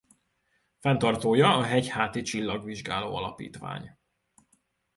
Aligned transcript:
Fenntartója 0.79 1.53
a 1.57 1.63
Hegyháti 1.63 2.21
Csillagvizsgáló 2.21 3.15
Alapítvány. 3.15 3.97